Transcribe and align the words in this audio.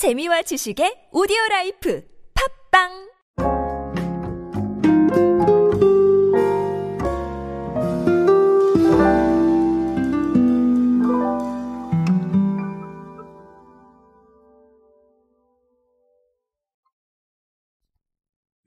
재미와 0.00 0.40
지식의 0.40 1.10
오디오 1.12 1.36
라이프 1.50 2.02
팟빵 2.72 2.88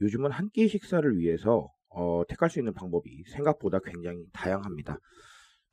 요즘은 0.02 0.30
한 0.30 0.52
끼 0.54 0.68
식사를 0.68 1.18
위해서 1.18 1.72
어, 1.90 2.22
택할 2.28 2.52
수 2.52 2.60
있는 2.60 2.76
방법이 2.76 3.24
생각보다 3.34 3.80
굉장히 3.84 4.28
다양합니다. 4.34 5.00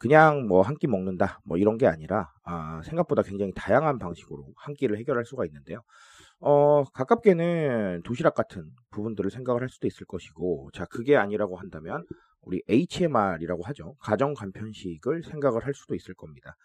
그냥 0.01 0.48
뭐 0.48 0.62
한 0.64 0.77
끼 0.77 0.87
먹는다 0.89 1.41
뭐 1.45 1.59
이런 1.59 1.79
게 1.79 1.87
아니라 1.87 2.32
아, 2.45 2.82
생각보다 2.85 3.23
굉장히 3.23 3.53
다양한 3.55 3.99
방식으로 4.00 4.46
한 4.57 4.75
끼를 4.75 4.99
해결할 4.99 5.25
수가 5.27 5.46
있는데요. 5.46 5.82
어, 6.41 6.85
가깝게는 6.95 8.03
도시락 8.05 8.35
같은 8.35 8.71
부분들을 8.91 9.31
생각을 9.31 9.63
할 9.63 9.68
수도 9.68 9.86
있을 9.86 10.07
것이고 10.07 10.71
자 10.75 10.86
그게 10.86 11.17
아니라고 11.17 11.57
한다면 11.58 12.05
우리 12.43 12.63
HMR이라고 12.68 13.63
하죠. 13.64 13.96
가정 14.00 14.35
간편식을 14.35 15.22
생각을 15.25 15.67
할 15.67 15.75
수도 15.75 15.94
있을 15.94 16.14
겁니다. 16.14 16.57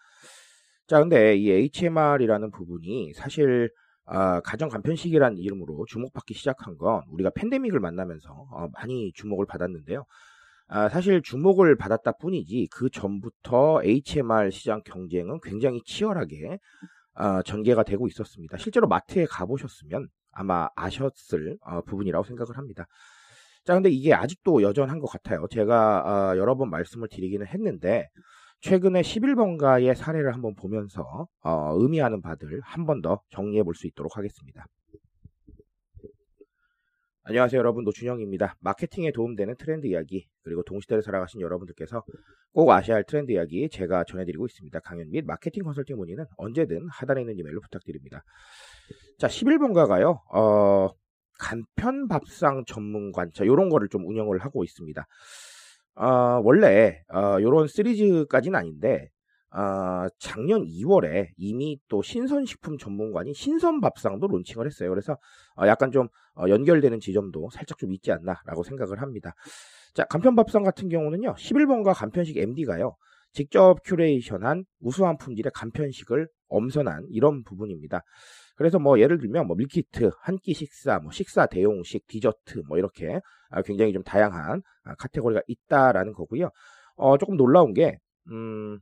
자 0.86 1.00
근데 1.00 1.36
이 1.36 1.50
HMR이라는 1.50 2.50
부분이 2.52 3.12
사실 3.14 3.70
아, 4.06 4.40
가정 4.40 4.68
간편식이라는 4.68 5.38
이름으로 5.38 5.84
주목받기 5.88 6.34
시작한 6.34 6.78
건 6.78 7.02
우리가 7.10 7.30
팬데믹을 7.34 7.80
만나면서 7.80 8.30
어, 8.52 8.68
많이 8.72 9.12
주목을 9.14 9.46
받았는데요. 9.46 10.04
아, 10.68 10.88
사실 10.88 11.22
주목을 11.22 11.76
받았다 11.76 12.12
뿐이지 12.20 12.68
그 12.72 12.90
전부터 12.90 13.82
HMR 13.84 14.50
시장 14.50 14.82
경쟁은 14.84 15.40
굉장히 15.42 15.80
치열하게 15.84 16.58
아, 17.14 17.42
전개가 17.42 17.82
되고 17.84 18.06
있었습니다. 18.08 18.56
실제로 18.58 18.88
마트에 18.88 19.26
가보셨으면 19.26 20.08
아마 20.32 20.68
아셨을 20.76 21.56
어, 21.62 21.82
부분이라고 21.82 22.24
생각을 22.24 22.56
합니다. 22.58 22.86
자, 23.64 23.74
근데 23.74 23.90
이게 23.90 24.14
아직도 24.14 24.62
여전한 24.62 24.98
것 25.00 25.06
같아요. 25.08 25.46
제가 25.50 26.32
어, 26.34 26.36
여러 26.36 26.56
번 26.56 26.70
말씀을 26.70 27.08
드리기는 27.10 27.46
했는데 27.46 28.08
최근에 28.60 29.02
11번가의 29.02 29.94
사례를 29.94 30.34
한번 30.34 30.54
보면서 30.56 31.28
어, 31.42 31.74
의미하는 31.78 32.20
바들 32.22 32.60
한 32.64 32.86
번 32.86 33.02
더 33.02 33.20
정리해 33.30 33.62
볼 33.62 33.74
수 33.74 33.86
있도록 33.86 34.16
하겠습니다. 34.16 34.66
안녕하세요 37.28 37.58
여러분 37.58 37.82
노준영입니다. 37.82 38.54
마케팅에 38.60 39.10
도움되는 39.10 39.56
트렌드 39.56 39.88
이야기 39.88 40.28
그리고 40.42 40.62
동시대를 40.62 41.02
살아가신 41.02 41.40
여러분들께서 41.40 42.04
꼭 42.52 42.70
아셔야 42.70 42.98
할 42.98 43.04
트렌드 43.04 43.32
이야기 43.32 43.68
제가 43.68 44.04
전해드리고 44.04 44.46
있습니다. 44.46 44.78
강연 44.78 45.10
및 45.10 45.24
마케팅 45.26 45.64
컨설팅 45.64 45.96
문의는 45.96 46.24
언제든 46.36 46.86
하단에 46.88 47.22
있는 47.22 47.36
이메일로 47.36 47.60
부탁드립니다. 47.62 48.22
자 49.18 49.26
11번가가요. 49.26 50.20
어, 50.32 50.90
간편밥상 51.40 52.62
전문관 52.64 53.32
자 53.34 53.44
요런 53.44 53.70
거를 53.70 53.88
좀 53.88 54.06
운영을 54.06 54.38
하고 54.38 54.62
있습니다. 54.62 55.04
어, 55.96 56.06
원래 56.44 57.02
어, 57.12 57.38
요런 57.40 57.66
시리즈까지는 57.66 58.56
아닌데 58.56 59.10
어, 59.56 60.06
작년 60.18 60.64
2월에 60.64 61.28
이미 61.38 61.78
또 61.88 62.02
신선식품 62.02 62.76
전문관이 62.76 63.32
신선밥상도 63.32 64.26
론칭을 64.28 64.66
했어요. 64.66 64.90
그래서 64.90 65.16
어, 65.56 65.66
약간 65.66 65.90
좀 65.90 66.08
어, 66.34 66.48
연결되는 66.48 67.00
지점도 67.00 67.48
살짝 67.52 67.78
좀 67.78 67.92
있지 67.94 68.12
않나라고 68.12 68.62
생각을 68.64 69.00
합니다. 69.00 69.32
자, 69.94 70.04
간편밥상 70.04 70.62
같은 70.62 70.88
경우는요. 70.90 71.34
11번가 71.34 71.94
간편식 71.94 72.36
MD가요. 72.36 72.96
직접 73.32 73.76
큐레이션한 73.84 74.64
우수한 74.80 75.16
품질의 75.16 75.52
간편식을 75.54 76.28
엄선한 76.48 77.06
이런 77.10 77.42
부분입니다. 77.44 78.02
그래서 78.56 78.78
뭐 78.78 78.98
예를 79.00 79.18
들면 79.18 79.46
뭐 79.46 79.56
밀키트, 79.56 80.10
한 80.20 80.36
끼 80.38 80.54
식사, 80.54 80.98
뭐 80.98 81.12
식사 81.12 81.46
대용식, 81.46 82.06
디저트 82.08 82.62
뭐 82.68 82.78
이렇게 82.78 83.20
아, 83.50 83.62
굉장히 83.62 83.92
좀 83.92 84.02
다양한 84.02 84.62
아, 84.84 84.94
카테고리가 84.96 85.42
있다라는 85.46 86.12
거고요. 86.12 86.50
어, 86.96 87.18
조금 87.18 87.36
놀라운 87.36 87.72
게 87.74 87.98
음, 88.30 88.78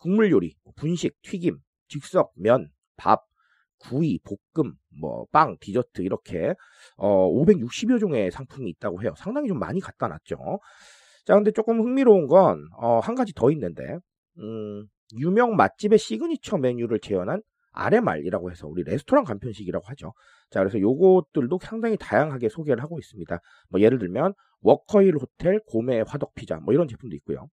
국물 0.00 0.30
요리, 0.30 0.54
분식, 0.76 1.20
튀김, 1.22 1.58
즉석, 1.88 2.32
면, 2.36 2.70
밥, 2.96 3.24
구이, 3.78 4.20
볶음, 4.54 4.74
뭐 5.00 5.26
빵, 5.30 5.56
디저트 5.60 6.02
이렇게 6.02 6.54
어, 6.96 7.28
560여 7.30 8.00
종의 8.00 8.30
상품이 8.30 8.70
있다고 8.70 9.02
해요. 9.02 9.14
상당히 9.16 9.48
좀 9.48 9.58
많이 9.58 9.80
갖다 9.80 10.08
놨죠. 10.08 10.60
자, 11.24 11.34
근데 11.34 11.50
조금 11.52 11.80
흥미로운 11.80 12.26
건 12.26 12.66
어, 12.76 12.98
한 13.00 13.14
가지 13.14 13.32
더 13.34 13.50
있는데 13.50 13.98
음, 14.38 14.86
유명 15.18 15.56
맛집의 15.56 15.98
시그니처 15.98 16.58
메뉴를 16.58 17.00
재현한 17.00 17.42
RMR이라고 17.72 18.50
해서 18.50 18.66
우리 18.66 18.82
레스토랑 18.82 19.24
간편식이라고 19.24 19.84
하죠. 19.88 20.12
자, 20.50 20.60
그래서 20.60 20.80
요것들도 20.80 21.58
상당히 21.62 21.96
다양하게 21.96 22.48
소개를 22.48 22.82
하고 22.82 22.98
있습니다. 22.98 23.38
뭐 23.68 23.80
예를 23.80 23.98
들면 23.98 24.34
워커힐 24.60 25.14
호텔 25.16 25.60
고메 25.66 26.02
화덕 26.06 26.34
피자 26.34 26.56
뭐 26.56 26.74
이런 26.74 26.88
제품도 26.88 27.14
있고요. 27.16 27.48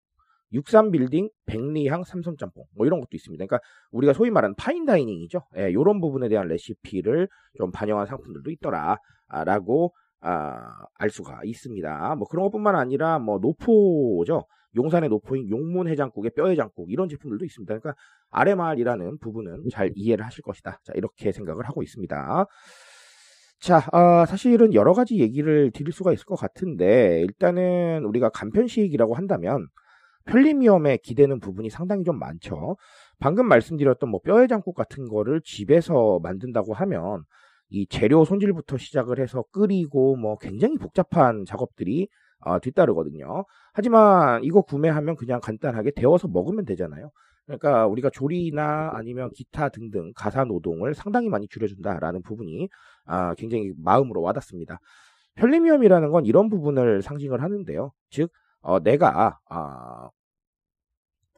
63빌딩 0.55 1.29
백리향 1.45 2.03
삼선짬뽕 2.03 2.66
뭐 2.75 2.85
이런 2.85 2.99
것도 2.99 3.09
있습니다. 3.13 3.45
그러니까 3.45 3.66
우리가 3.91 4.13
소위 4.13 4.29
말하는 4.29 4.55
fine 4.56 4.78
dining이죠. 4.78 5.41
예, 5.57 5.69
이런 5.69 5.99
부분에 6.01 6.29
대한 6.29 6.47
레시피를 6.47 7.27
좀 7.57 7.71
반영한 7.71 8.05
상품들도 8.05 8.49
있더라라고 8.51 9.93
아, 10.21 10.71
알 10.95 11.09
수가 11.09 11.41
있습니다. 11.43 12.16
뭐 12.16 12.27
그런 12.27 12.45
것뿐만 12.45 12.75
아니라 12.75 13.19
뭐 13.19 13.39
노포죠. 13.39 14.45
용산의 14.75 15.09
노포인 15.09 15.49
용문 15.49 15.88
해장국의 15.88 16.31
뼈 16.35 16.47
해장국 16.47 16.91
이런 16.91 17.07
제품들도 17.07 17.45
있습니다. 17.45 17.77
그러니까 17.79 17.93
RMR이라는 18.31 19.19
부분은 19.19 19.63
잘 19.72 19.91
이해를 19.95 20.25
하실 20.25 20.41
것이다. 20.41 20.79
자 20.83 20.93
이렇게 20.95 21.31
생각을 21.31 21.66
하고 21.67 21.81
있습니다. 21.81 22.45
자, 23.59 23.77
어, 23.93 24.25
사실은 24.25 24.73
여러 24.73 24.93
가지 24.93 25.19
얘기를 25.19 25.72
드릴 25.72 25.93
수가 25.93 26.11
있을 26.11 26.25
것 26.25 26.35
같은데 26.35 27.22
일단은 27.22 28.03
우리가 28.05 28.29
간편식이라고 28.29 29.16
한다면 29.16 29.67
편리미엄에 30.25 30.97
기대는 30.97 31.40
부분이 31.40 31.69
상당히 31.69 32.03
좀 32.03 32.19
많죠. 32.19 32.78
방금 33.19 33.47
말씀드렸던 33.47 34.09
뭐 34.09 34.19
뼈해장국 34.22 34.75
같은 34.75 35.08
거를 35.08 35.41
집에서 35.44 36.19
만든다고 36.22 36.74
하면 36.74 37.24
이 37.69 37.88
재료 37.88 38.25
손질부터 38.25 38.78
시작을 38.78 39.19
해서 39.19 39.44
끓이고 39.52 40.16
뭐 40.18 40.38
굉장히 40.38 40.78
복잡한 40.78 41.46
작업들이 41.46 42.08
어, 42.40 42.59
뒤따르거든요. 42.59 43.46
하지만 43.74 44.44
이거 44.44 44.62
구매하면 44.62 45.16
그냥 45.16 45.40
간단하게 45.41 45.91
데워서 45.91 46.28
먹으면 46.28 46.66
되잖아요. 46.66 47.09
그러니까 47.46 47.85
우리가 47.88 48.09
조리나 48.09 48.91
아니면 48.94 49.30
기타 49.34 49.69
등등 49.69 50.12
가사 50.16 50.46
노동을 50.46 50.94
상당히 50.96 51.30
많이 51.30 51.47
줄여준다라는 51.47 52.22
부분이 52.24 52.69
아, 53.06 53.34
굉장히 53.35 53.72
마음으로 53.78 54.22
와닿습니다. 54.22 54.80
편리미엄이라는 55.35 56.12
건 56.12 56.25
이런 56.25 56.50
부분을 56.50 57.02
상징을 57.02 57.41
하는데요. 57.41 57.91
즉 58.09 58.31
어, 58.66 58.80
내가 58.80 59.38
아, 59.48 60.09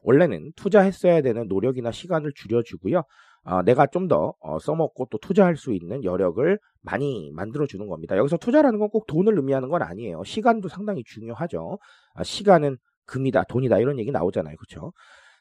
원래는 0.02 0.52
투자했어야 0.56 1.20
되는 1.20 1.46
노력이나 1.48 1.90
시간을 1.92 2.32
줄여주고요. 2.34 3.02
어, 3.44 3.62
내가 3.62 3.86
좀더 3.86 4.34
어, 4.40 4.58
써먹고 4.58 5.08
또 5.10 5.18
투자할 5.18 5.56
수 5.56 5.72
있는 5.74 6.04
여력을 6.04 6.58
많이 6.80 7.30
만들어주는 7.34 7.86
겁니다. 7.86 8.16
여기서 8.16 8.38
투자라는 8.38 8.78
건 8.78 8.88
꼭 8.90 9.06
돈을 9.06 9.36
의미하는 9.36 9.68
건 9.68 9.82
아니에요. 9.82 10.24
시간도 10.24 10.68
상당히 10.68 11.02
중요하죠. 11.04 11.78
아, 12.14 12.24
시간은 12.24 12.78
금이다, 13.06 13.44
돈이다 13.44 13.78
이런 13.78 13.98
얘기 13.98 14.10
나오잖아요. 14.10 14.56
그렇죠? 14.56 14.92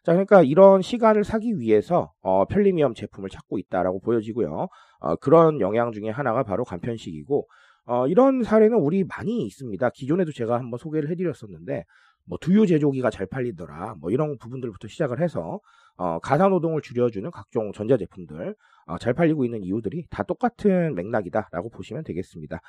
자, 0.03 0.11
그러니까 0.13 0.41
이런 0.43 0.81
시간을 0.81 1.23
사기 1.23 1.57
위해서 1.59 2.11
어, 2.21 2.45
편리미엄 2.45 2.93
제품을 2.95 3.29
찾고 3.29 3.59
있다라고 3.59 4.01
보여지고요. 4.01 4.67
어, 4.99 5.15
그런 5.17 5.61
영향 5.61 5.91
중에 5.93 6.09
하나가 6.09 6.43
바로 6.43 6.63
간편식이고 6.65 7.47
어, 7.87 8.07
이런 8.07 8.43
사례는 8.43 8.77
우리 8.77 9.03
많이 9.05 9.43
있습니다. 9.45 9.89
기존에도 9.91 10.31
제가 10.33 10.55
한번 10.59 10.77
소개를 10.77 11.09
해드렸었는데 11.11 11.85
뭐 12.25 12.37
두유 12.41 12.67
제조기가 12.67 13.09
잘 13.09 13.25
팔리더라 13.25 13.95
뭐 14.01 14.11
이런 14.11 14.37
부분들부터 14.37 14.89
시작을 14.89 15.21
해서 15.21 15.61
어, 15.95 16.19
가사 16.19 16.49
노동을 16.49 16.81
줄여주는 16.81 17.29
각종 17.31 17.71
전자 17.71 17.95
제품들 17.97 18.55
어, 18.87 18.97
잘 18.97 19.13
팔리고 19.13 19.45
있는 19.45 19.63
이유들이 19.63 20.05
다 20.09 20.23
똑같은 20.23 20.95
맥락이다라고 20.95 21.69
보시면 21.69 22.03
되겠습니다. 22.03 22.59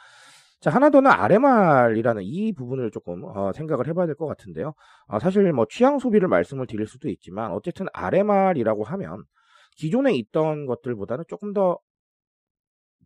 자 0.61 0.71
하나 0.71 0.91
더는 0.91 1.11
RMR이라는 1.11 2.23
이 2.25 2.53
부분을 2.53 2.91
조금 2.93 3.23
어, 3.25 3.53
생각을 3.53 3.87
해봐야 3.89 4.07
될 4.07 4.15
것 4.17 4.27
같은데요. 4.27 4.75
어, 5.09 5.19
사실 5.19 5.53
뭐 5.53 5.67
취향 5.69 5.99
소비를 5.99 6.29
말씀을 6.29 6.67
드릴 6.67 6.87
수도 6.87 7.09
있지만 7.09 7.53
어쨌든 7.53 7.87
RMR이라고 7.93 8.85
하면 8.85 9.25
기존에 9.77 10.15
있던 10.15 10.67
것들보다는 10.67 11.25
조금 11.29 11.53
더 11.53 11.79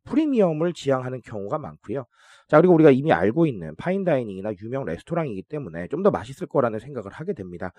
프리미엄을 0.05 0.73
지향하는 0.73 1.21
경우가 1.23 1.59
많고요. 1.59 2.05
자, 2.49 2.59
그리고 2.61 2.75
우리가 2.75 2.91
이미 2.91 3.13
알고 3.13 3.47
있는 3.47 3.75
파인다이닝이나 3.77 4.53
유명 4.63 4.85
레스토랑이기 4.85 5.45
때문에 5.45 5.89
좀 5.89 6.03
더 6.03 6.11
맛있을 6.11 6.47
거라는 6.49 6.79
생각을 6.81 7.13
하게 7.13 7.33
됩니다. 7.33 7.73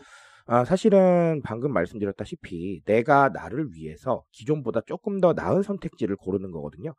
아, 0.46 0.66
사실은 0.66 1.42
방금 1.44 1.72
말씀드렸다시피 1.74 2.82
내가 2.86 3.30
나를 3.30 3.70
위해서 3.74 4.24
기존보다 4.32 4.82
조금 4.86 5.20
더 5.22 5.34
나은 5.34 5.62
선택지를 5.64 6.16
고르는 6.18 6.52
거거든요. 6.52 6.94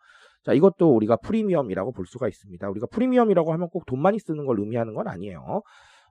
자, 0.44 0.53
이것도 0.53 0.94
우리가 0.97 1.17
프리미엄이라고 1.17 1.93
볼 1.93 2.06
수가 2.06 2.29
있습니다. 2.29 2.69
우리가 2.70 2.87
프리미엄이라고 2.88 3.53
하면 3.53 3.69
꼭 3.70 3.85
돈 3.87 4.00
많이 4.03 4.19
쓰는 4.19 4.44
걸 4.47 4.61
의미하는 4.61 4.94
건 4.94 5.09
아니에요. 5.09 5.62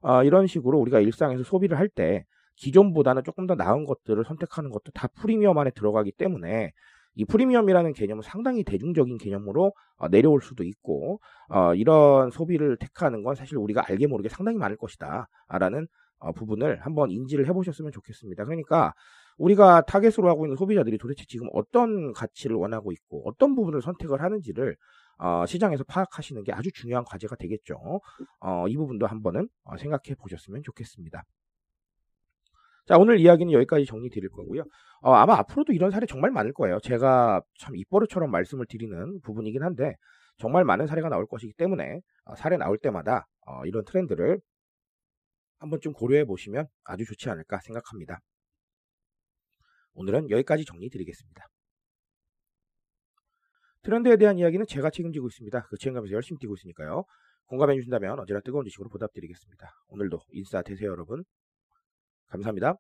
아, 0.02 0.24
이런 0.24 0.48
식으로 0.48 0.80
우리가 0.80 1.00
일상에서 1.00 1.44
소비를 1.44 1.78
할 1.78 1.90
때 1.90 2.26
기존보다는 2.56 3.24
조금 3.24 3.48
더 3.48 3.56
나은 3.56 3.86
것들을 3.86 4.24
선택하는 4.26 4.70
것도 4.72 4.92
다 4.94 5.08
프리미엄 5.16 5.58
안에 5.58 5.72
들어가기 5.72 6.12
때문에 6.14 6.72
이 7.16 7.26
프리미엄이라는 7.26 7.94
개념은 7.94 8.22
상당히 8.24 8.64
대중적인 8.64 9.18
개념으로 9.18 9.74
어, 9.98 10.10
내려올 10.10 10.42
수도 10.42 10.64
있고 10.64 11.20
어, 11.50 11.76
이런 11.76 12.32
소비를 12.32 12.78
택하는 12.78 13.24
건 13.24 13.36
사실 13.36 13.58
우리가 13.58 13.84
알게 13.88 14.08
모르게 14.08 14.30
상당히 14.30 14.58
많을 14.58 14.78
것이다 14.78 15.28
라는 15.50 15.88
어, 16.20 16.32
부분을 16.32 16.80
한번 16.82 17.12
인지를 17.12 17.48
해보셨으면 17.48 17.92
좋겠습니다. 17.92 18.46
그러니까 18.46 18.94
우리가 19.38 19.82
타겟으로 19.82 20.30
하고 20.30 20.46
있는 20.46 20.56
소비자들이 20.56 20.98
도대체 20.98 21.26
지금 21.28 21.48
어떤 21.54 22.14
가치를 22.14 22.56
원하고 22.56 22.92
있고 22.92 23.24
어떤 23.26 23.56
부분을 23.56 23.82
선택을 23.82 24.22
하는지를 24.22 24.76
어, 25.20 25.46
시장에서 25.46 25.84
파악하시는 25.84 26.44
게 26.44 26.52
아주 26.54 26.72
중요한 26.74 27.04
과제가 27.04 27.36
되겠죠. 27.36 28.02
어, 28.40 28.68
이 28.68 28.76
부분도 28.76 29.06
한번은 29.06 29.48
어, 29.64 29.78
생각해 29.78 30.16
보셨으면 30.18 30.64
좋겠습니다. 30.64 31.24
자, 32.86 32.98
오늘 32.98 33.20
이야기는 33.20 33.54
여기까지 33.54 33.86
정리 33.86 34.10
드릴 34.10 34.30
거고요. 34.30 34.64
어, 35.02 35.14
아마 35.14 35.36
앞으로도 35.38 35.74
이런 35.74 35.90
사례 35.92 36.06
정말 36.06 36.32
많을 36.32 36.54
거예요. 36.54 36.80
제가 36.82 37.42
참 37.60 37.76
입버릇처럼 37.76 38.30
말씀을 38.30 38.66
드리는 38.68 39.20
부분이긴 39.22 39.64
한데 39.64 39.96
정말 40.38 40.66
많은 40.66 40.88
사례가 40.88 41.10
나올 41.10 41.26
것이기 41.26 41.54
때문에 41.54 42.02
어, 42.26 42.36
사례 42.36 42.58
나올 42.58 42.78
때마다 42.78 43.26
어, 43.46 43.66
이런 43.66 43.86
트렌드를 43.86 44.40
한번 45.60 45.80
좀 45.80 45.94
고려해 45.94 46.26
보시면 46.26 46.68
아주 46.84 47.06
좋지 47.06 47.30
않을까 47.30 47.60
생각합니다. 47.62 48.20
오늘은 49.94 50.30
여기까지 50.30 50.66
정리 50.66 50.90
드리겠습니다. 50.90 51.48
트렌드에 53.84 54.18
대한 54.18 54.40
이야기는 54.40 54.66
제가 54.68 54.90
책임지고 54.90 55.28
있습니다. 55.28 55.62
그 55.70 55.78
책임감에서 55.78 56.14
열심히 56.14 56.40
뛰고 56.40 56.56
있으니까요. 56.56 57.06
공감해 57.46 57.76
주신다면 57.76 58.20
언제나 58.20 58.42
뜨거운 58.42 58.66
지식으로 58.66 58.90
보답드리겠습니다. 58.90 59.70
오늘도 59.88 60.20
인싸 60.32 60.62
되세요 60.62 60.92
여러분. 60.92 61.24
감사합니다. 62.34 62.78